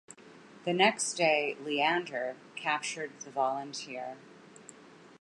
The 0.65 0.73
next 0.73 1.13
day 1.13 1.55
"Leander" 1.63 2.35
captured 2.55 3.11
the 3.19 3.29
"Volunteer". 3.29 4.17